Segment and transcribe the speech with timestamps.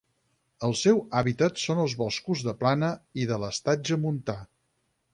[0.67, 2.93] El seu hàbitat són els boscos de plana
[3.25, 4.41] i de l'estatge montà.